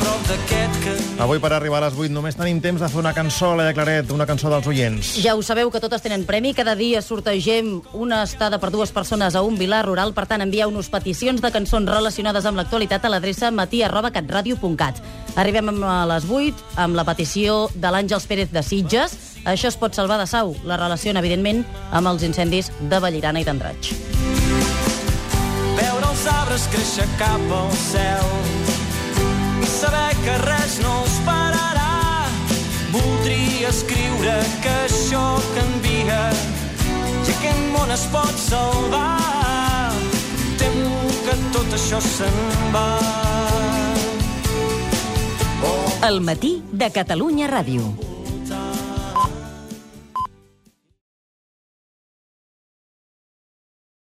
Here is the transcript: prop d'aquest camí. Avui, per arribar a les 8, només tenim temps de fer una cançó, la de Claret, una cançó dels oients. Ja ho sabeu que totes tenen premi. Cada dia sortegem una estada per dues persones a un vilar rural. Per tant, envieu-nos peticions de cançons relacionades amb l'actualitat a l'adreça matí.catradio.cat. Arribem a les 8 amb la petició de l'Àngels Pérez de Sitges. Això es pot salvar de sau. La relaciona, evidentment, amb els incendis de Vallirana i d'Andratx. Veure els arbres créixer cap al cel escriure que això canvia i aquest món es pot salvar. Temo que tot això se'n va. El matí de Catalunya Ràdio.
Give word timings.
prop 0.00 0.26
d'aquest 0.28 0.78
camí. 0.84 1.06
Avui, 1.20 1.36
per 1.42 1.50
arribar 1.52 1.82
a 1.82 1.88
les 1.88 1.96
8, 1.98 2.12
només 2.14 2.36
tenim 2.38 2.62
temps 2.64 2.80
de 2.80 2.88
fer 2.88 2.98
una 3.02 3.12
cançó, 3.12 3.52
la 3.58 3.66
de 3.68 3.74
Claret, 3.76 4.10
una 4.14 4.24
cançó 4.24 4.48
dels 4.48 4.66
oients. 4.70 5.10
Ja 5.20 5.34
ho 5.36 5.42
sabeu 5.44 5.68
que 5.70 5.82
totes 5.82 6.00
tenen 6.00 6.24
premi. 6.24 6.54
Cada 6.56 6.74
dia 6.78 7.02
sortegem 7.04 7.82
una 7.92 8.22
estada 8.24 8.60
per 8.62 8.70
dues 8.72 8.92
persones 8.92 9.36
a 9.36 9.42
un 9.44 9.58
vilar 9.60 9.82
rural. 9.84 10.14
Per 10.16 10.24
tant, 10.30 10.40
envieu-nos 10.40 10.88
peticions 10.88 11.42
de 11.44 11.52
cançons 11.52 11.90
relacionades 11.90 12.48
amb 12.48 12.56
l'actualitat 12.56 13.04
a 13.04 13.12
l'adreça 13.12 13.50
matí.catradio.cat. 13.52 15.02
Arribem 15.36 15.84
a 15.84 16.00
les 16.08 16.24
8 16.24 16.80
amb 16.80 16.96
la 16.96 17.04
petició 17.04 17.66
de 17.74 17.92
l'Àngels 17.92 18.26
Pérez 18.30 18.50
de 18.54 18.64
Sitges. 18.64 19.16
Això 19.44 19.68
es 19.68 19.76
pot 19.76 19.94
salvar 19.96 20.18
de 20.20 20.26
sau. 20.28 20.54
La 20.64 20.80
relaciona, 20.80 21.20
evidentment, 21.20 21.66
amb 21.92 22.08
els 22.12 22.24
incendis 22.24 22.72
de 22.80 23.00
Vallirana 23.00 23.40
i 23.40 23.44
d'Andratx. 23.44 23.92
Veure 25.76 26.10
els 26.10 26.26
arbres 26.32 26.68
créixer 26.72 27.08
cap 27.20 27.56
al 27.60 27.72
cel 27.90 28.39
escriure 33.70 34.34
que 34.64 34.72
això 34.86 35.22
canvia 35.54 36.18
i 37.22 37.32
aquest 37.32 37.62
món 37.74 37.92
es 37.94 38.04
pot 38.10 38.42
salvar. 38.42 39.92
Temo 40.58 40.90
que 41.24 41.38
tot 41.54 41.78
això 41.78 42.02
se'n 42.02 42.40
va. 42.74 42.88
El 46.10 46.22
matí 46.24 46.56
de 46.72 46.88
Catalunya 46.90 47.50
Ràdio. 47.52 48.09